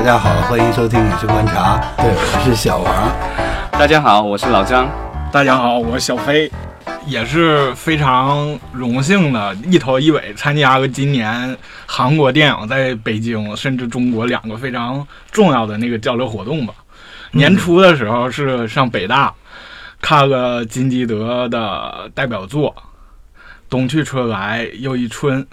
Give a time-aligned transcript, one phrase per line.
[0.00, 3.12] 大家好，欢迎收听《影视观察》，对，我是小王。
[3.72, 4.88] 大家好，我是老张。
[5.30, 6.50] 大家好，我是小飞，
[7.04, 11.54] 也是非常荣幸的一头一尾参加了今年
[11.84, 16.72] 韩国电影在北京甚至中国两个非常重要的那个交流活动吧。
[17.32, 19.30] 年初的时候是上北大
[20.00, 22.74] 看了金基德的代表作
[23.68, 25.44] 《冬去春来又一春》。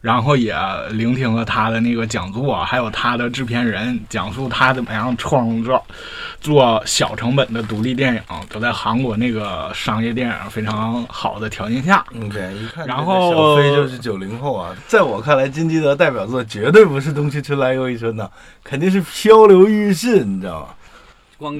[0.00, 0.54] 然后也
[0.90, 5.82] 聆听了他的那个讲座，还有他的制片人讲述他怎么样创作
[6.40, 12.04] 做小成本的独立电影，都在韩国那个商业电影非常好的条件下。
[12.22, 18.30] OK，一看，然后小飞就是九零后啊，在我看来，金基德代表作绝对不是《冬去春来又一春》呐，
[18.62, 20.68] 肯定是《漂流浴室》，你知道吗？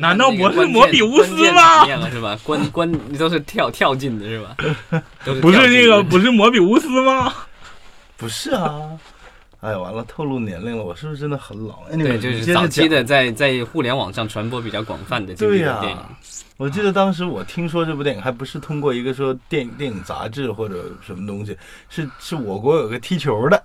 [0.01, 1.87] 难道不是摩比乌斯吗？
[2.11, 2.37] 是吧？
[2.43, 4.57] 关关你都是跳跳进的是吧？
[5.41, 7.33] 不是那个不是摩比乌斯吗？
[8.19, 8.91] 不是啊，
[9.61, 11.85] 哎，完了，透露年龄了，我是不是真的很老？
[11.93, 15.81] 对，就是早期的在在互联网上传播比较广泛的这个。
[15.81, 15.99] 电影。
[16.57, 21.57] 我记得当时我听说这部电影还不是通过一个说电影电影杂志或者什么东西，
[21.89, 23.63] 是是我国有个踢球的，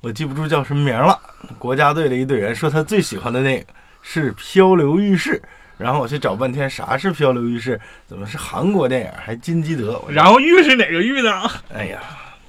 [0.00, 1.18] 我记不住叫什么名了，
[1.58, 3.64] 国家队的一队员说他最喜欢的电影
[4.00, 5.32] 是《漂流浴室》，
[5.76, 10.02] 然后我去找半天啥是《漂流浴室》，怎么是韩国电影，还金基德？
[10.08, 11.30] 然后浴是哪个浴呢？
[11.74, 12.00] 哎呀。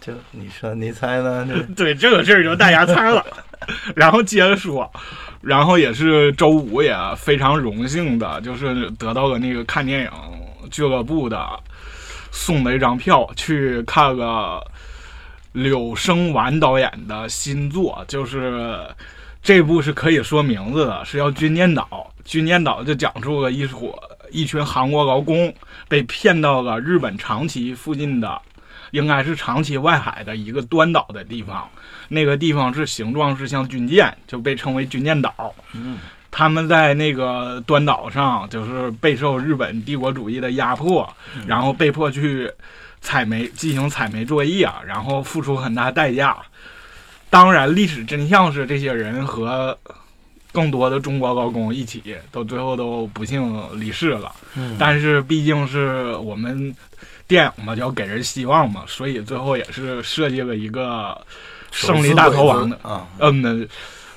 [0.05, 1.47] 就你说，你猜呢？
[1.77, 3.25] 对这个事儿就大家猜了，
[3.95, 4.91] 然后接着说，
[5.39, 10.09] 然后也是周五也非常荣幸的，就是得到了那个看电影
[10.69, 11.47] 俱乐部的
[12.31, 14.61] 送的一张票，去看了
[15.53, 18.77] 柳生完导演的新作，就是
[19.41, 21.87] 这部是可以说名字的，是叫《军舰岛》。
[22.25, 23.97] 军舰岛就讲述了一伙
[24.31, 25.53] 一群韩国劳工
[25.87, 28.41] 被骗到了日本长崎附近的。
[28.93, 31.67] 应该是长期外海的一个端岛的地方，
[32.09, 35.33] 那个地方是形状是像军舰，就被称为军舰岛。
[35.73, 35.97] 嗯，
[36.29, 41.11] 他们在那个端岛上，就是备受日本帝国主义的压迫，
[41.47, 42.47] 然后被迫去
[43.01, 46.37] 采煤进行采煤作业，然后付出很大代价。
[47.31, 49.75] 当然，历史真相是这些人和
[50.51, 54.31] 更多的中国劳工一起，都最后都不幸离世了。
[54.55, 56.75] 嗯，但是毕竟是我们。
[57.33, 61.19] 电影嘛，就要给人希望嘛，所以最后也是设计了一个
[61.71, 63.67] 胜利大逃亡的啊，嗯，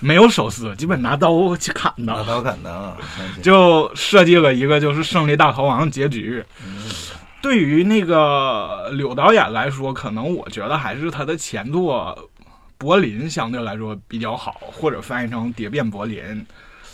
[0.00, 2.94] 没有手撕，基本拿刀去砍的，拿刀砍的啊，
[3.42, 6.44] 就设计了一个就是胜利大逃亡结局。
[7.40, 12.14] 对于那个柳导演来说，可能我觉得还是他的前作
[12.76, 16.22] 《柏林》相对来说比较好，或者翻译成《蝶变柏林》，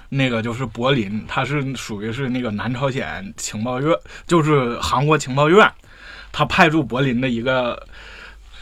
[0.08, 3.96] 那个就是柏林，它是属于是那个南朝鲜情报院，
[4.28, 5.68] 就是韩国情报院。
[6.32, 7.86] 他派驻柏林的一个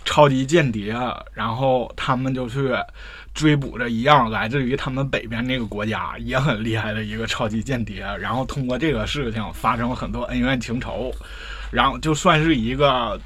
[0.05, 0.93] 超级间谍，
[1.33, 2.75] 然后他们就去
[3.33, 11.13] 追捕着一样来自于他们北边那个国家也很厉害的一个超级间谍，然后通过这个事情发生了很多恩怨情仇，
[11.71, 13.21] 然后就算是一个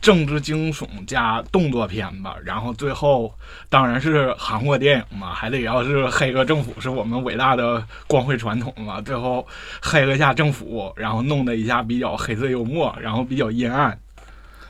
[0.00, 2.36] 政治惊悚加动作片吧。
[2.44, 3.32] 然后最后
[3.68, 9.00] 当然是韩国电影嘛，还得要是黑个政府是我们伟大的光辉传统嘛。
[9.00, 9.46] 最后
[9.80, 13.98] 黑了一下政府，然后弄得一下比较黑色幽默，然后比较阴暗，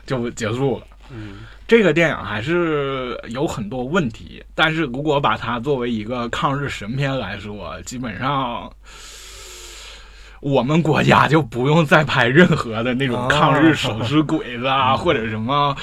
[0.05, 0.85] 就结束了。
[1.09, 8.71] 嗯，这个电影还是有很多问题，但是如果把它作为一个抗日神片来说，基本上。
[10.41, 15.75] 我们国家就不用再拍任何的那种抗日手撕鬼子啊，或者什么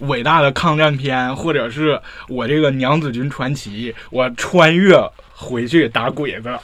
[0.00, 4.98] 伟大的抗战片，或者是我这个娘子军传奇，我穿越
[5.32, 6.58] 回去打鬼子。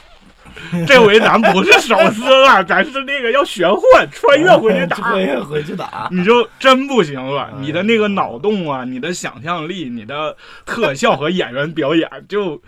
[0.85, 7.49] 这回咱不是手撕了， 咱是那个要玄幻穿越回去打， 穿越回去打，你就真不行了。
[7.59, 12.61] 你的那个脑洞啊，你的想象力，你的特效和演员表演，就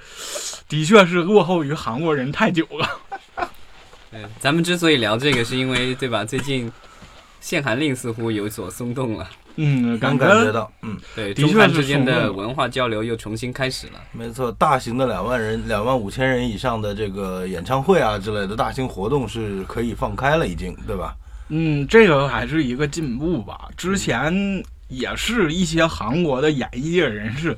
[0.67, 2.89] 的确是落后于韩国人太久了。
[4.39, 6.23] 咱们之所以聊这个，是因为对吧？
[6.23, 6.71] 最近
[7.39, 9.29] 限韩令似乎有所松动了。
[9.57, 13.93] 嗯，刚感觉到，嗯，对，中韩之间的文化交流又重新开始了。
[14.11, 21.15] 没错，大型的两万人、两万五千人以上的这个演唱会啊之类的大型活动是可以放开了，已经，对吧？
[21.47, 23.69] 嗯，这个还是一个进步吧。
[23.77, 27.55] 之前也是一些韩国的演艺界人士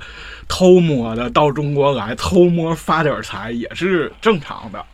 [0.48, 4.86] 偷摸的到中国来偷摸发点财，也是正常的。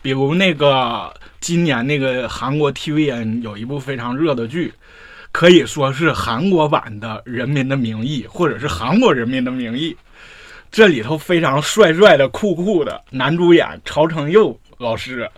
[0.00, 4.72] 比如那个今年那个韩国 TVN 有一部非常热的剧，
[5.32, 9.96] 可以说是韩国版的《人民的名义》，或者是韩国人民的名义。
[10.70, 15.28] 这里头非常帅帅的、酷酷的男主演曹承佑老师，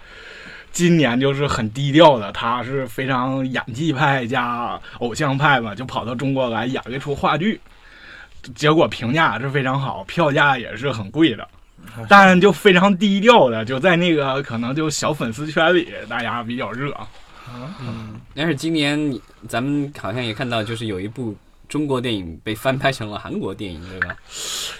[0.72, 7.60] 今年就是很低调的，他是非常演技派加偶像派嘛，就跑到中国来演了一出话剧，
[8.54, 11.46] 结果评价是非常好，票价也是很贵的。
[12.08, 16.94] 但就非常低调的，就在那个可能就小粉丝圈里，大家比较热。
[17.80, 19.18] 嗯但是今年
[19.48, 21.36] 咱们好像也看到，就是有一部
[21.68, 24.16] 中国电影被翻拍成了韩国电影，对吧？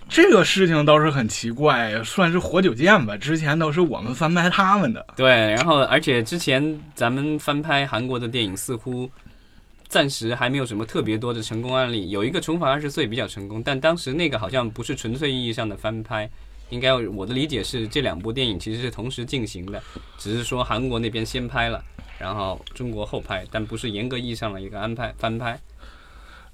[0.08, 3.16] 这个事情倒是很奇怪，算是活久见吧。
[3.16, 9.10] 之前都是我们翻拍他们的，对，然后而且之前咱们翻拍韩国的电影，似乎
[9.88, 12.10] 暂时还没有什么特别多的成功案例。
[12.10, 16.30] 有一个《重返二十岁》比较成功，但当时那个好像不是纯粹意义上的翻拍。
[16.70, 19.82] 应该我的理解是，这两部电影其实是同时进行的，
[20.16, 21.84] 只是说韩国那边先拍了，
[22.18, 25.60] 然后中国后拍，但不是严格意义上的一个安排翻拍。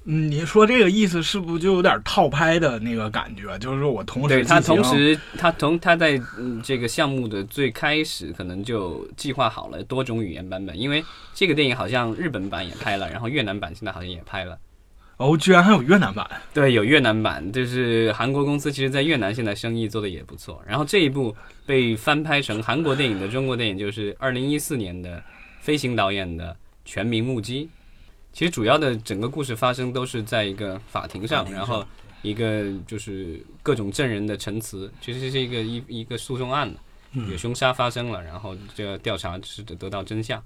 [0.09, 3.59] 嗯，你说这个意思是不是就有点套拍的那个感觉？
[3.59, 11.05] 就是说我同时对他同时他同他在嗯这个项目的最开始可能就计划好了多种语言版本，因为
[11.35, 14.57] 这个电影好像日本版也拍了，然后越南版现在好像也拍了。
[15.19, 20.63] 哦，居然还有越南版，对，有越南版，就是韩国公司其实在越南现在生意做的也不错。
[20.67, 21.35] 然后这一部
[21.65, 25.23] 被翻拍成韩国电影的中国电影，就是二零一四年的
[25.61, 26.53] 飞行导演的
[26.85, 27.65] 《全民目击》。
[28.33, 31.83] 其实主要的整个故事发生都是在一个法庭上，然后
[32.21, 36.71] 一个就是各种证人的陈词，其实是一个一一个诉讼案，
[37.31, 40.43] 有凶杀发生了，然后这个调查是得到真相。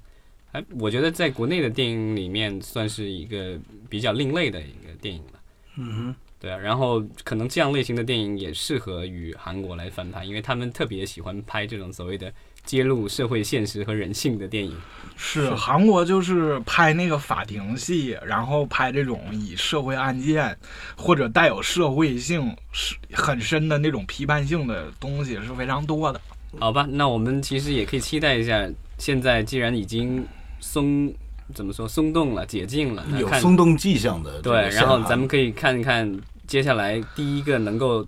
[0.52, 3.58] 哎，我觉得在国内的电影里面算是一个
[3.88, 5.40] 比较另类的一个电影了。
[5.76, 12.32] 嗯哼对啊，然后可能这样类型的电影也适合于韩国来翻拍，因为他们特别喜欢拍这种所谓的
[12.64, 14.74] 揭露社会现实和人性的电影。
[15.16, 20.56] 是韩国就是拍那个法庭戏，然后拍这种以社会案件
[20.96, 26.20] 或者带有社会性是很深的那种批判性的东西是非常多的。
[26.58, 30.26] 好吧，那我们其实也可以期待一下，现在既然已经
[30.60, 31.12] 松
[31.54, 38.06] 怎么说松动了、解禁了，有松动迹象的对，然后咱们可以看一看接下来第一个能够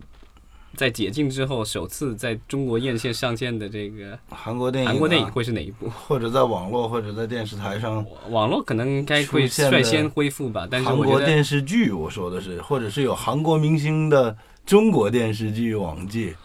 [0.77, 5.91] 在解禁之后首次在中国院线上线的这个韩国电影啊，韩国电影会是哪一部？
[5.91, 16.37] 或者在网络或者在电视台上，网络可能应该会率先恢复吧，但是韩国电视剧我说的是，或者是有韩国明星的中国电视剧网剧，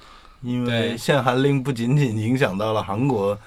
[0.42, 3.38] 因为限韩令不仅仅影响到了韩国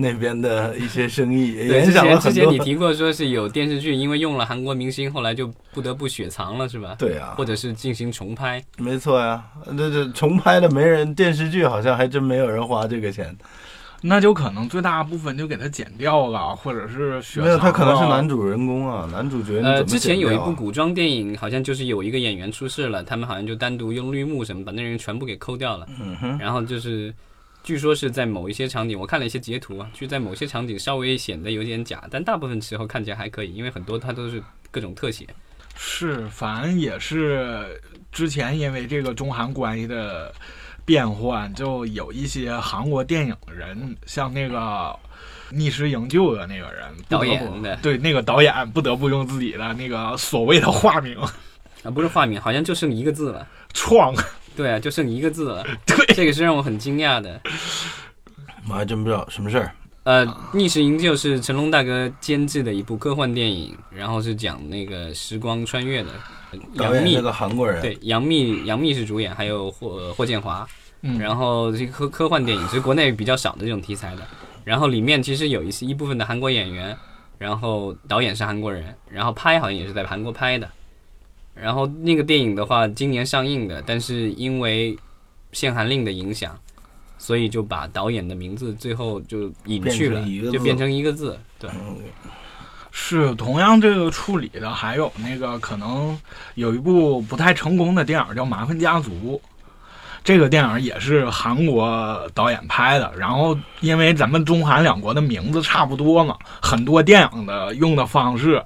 [0.00, 2.58] 那边的一些生意，之前之响了很多前你。
[2.60, 6.94] 提过说是有电视剧因为用了韩国明星，后来就不得不雪藏了，是吧？
[6.96, 8.62] 对啊或，者是进行重拍。
[8.76, 13.36] 没错呀，那这重拍的没人，电视剧好像还真没有人花这个钱。
[14.00, 27.12] 那就可能最大部分就给他剪掉了，或者是雪没有，他可能是男主人公啊，男主角你呃，之前有一部古装电影，好像就是有一个演员出事了，他们好像就单独用绿幕什么把那人全部给抠掉了，嗯哼，然后就是。
[27.68, 35.26] 据说是在某一些场景，我看了一些截图啊，就在某些场景稍微显得有点假，但大部分时候看起来还可以，因为很多它都是各种特写。
[35.76, 37.78] 是，反正也是
[38.10, 40.34] 之前因为这个中韩关系的
[40.86, 44.98] 变换，就有一些韩国电影人，像那个
[45.50, 51.14] 逆时营救的那个人，导演的对那个导演不得不用自己的那个所谓的化名
[51.82, 53.46] 啊，不是化名，好像就剩一个字了。
[53.74, 54.14] 创，
[54.58, 55.64] 对啊，就剩一个字了。
[55.86, 57.40] 对，这个是让我很惊讶的。
[58.68, 59.70] 我还真不知道什么事儿。
[60.02, 66.10] 呃，《逆时营救》是成龙大哥监制的一部科幻电影，然后是讲那个时光穿越的。
[66.72, 70.66] 杨幂是个韩国人，对杨幂，杨幂是主演，还有霍霍建华。
[71.02, 74.22] 嗯，然后这个科科幻电影是国内比较少的这种题材的。
[74.64, 76.96] 然后里面其实有一些一部分的韩国演员，
[77.38, 80.68] 然后导演是韩国人，然后拍好像也是在韩国拍的。
[81.60, 84.96] 然后那个电影的话，今年上映的，但是因为
[85.52, 86.58] 限韩令的影响，
[87.18, 91.38] 所以就把导演的名字最后就隐去了就变成一个字。
[91.58, 91.96] 对，嗯
[92.90, 96.18] 是同样这个处理的，还有那个可能
[96.54, 99.40] 有一部不太成功的电影叫《麻烦家族》，
[100.24, 103.12] 这个电影也是韩国导演拍的。
[103.16, 108.60] 然后因为咱们中韩两国的名字差不多嘛，很多电影的用的方式，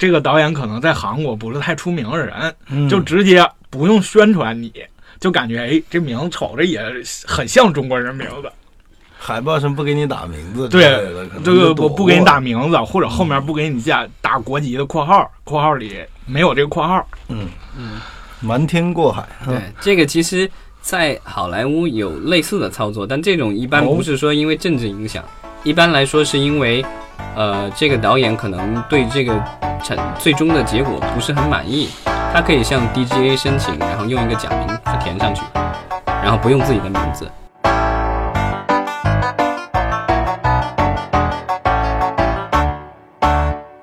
[0.00, 4.72] 这个导演可能在韩国不是太出名的人，嗯就直接不用宣传你。
[5.20, 6.80] 就感觉哎，这名字瞅着也
[7.26, 8.50] 很像中国人名字。
[9.18, 10.82] 海报上不给你打名字之对
[11.44, 17.06] 这个我不给你打名字，或者后面不给你加打国籍的括号，括号里没有这个括号。
[17.28, 18.00] 嗯嗯，
[18.40, 25.22] 瞒天过海，对，这个其实，在好莱坞有类似的操作，但这种一般哦不是说因为政治影响，
[25.64, 26.82] 一般来说是因为，
[27.36, 29.32] 呃，这个导演可能对这个
[29.82, 31.88] 成最终的结果不是很满意，
[32.32, 35.42] 他可以向 DGA 申请，然后用一个假名填上去，
[36.22, 37.30] 然后不用自己的名字，